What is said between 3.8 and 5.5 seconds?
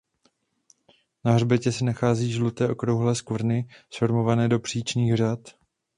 zformované do příčných řad.